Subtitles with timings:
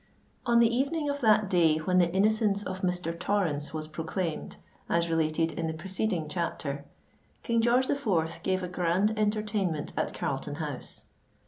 [0.47, 3.13] On the evening of that day when the innocence of Mr.
[3.19, 4.55] Torrens was proclaimed,
[4.89, 6.85] as related in the preceding chapter,
[7.43, 8.39] King George IV.
[8.41, 11.05] gave a grand entertainment at Carlton House.